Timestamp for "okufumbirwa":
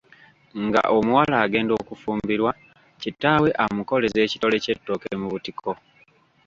1.81-2.51